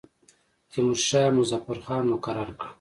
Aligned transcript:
تیمورشاه 0.71 1.29
مظفر 1.37 1.77
خان 1.85 2.03
مقرر 2.13 2.49
کړ. 2.59 2.67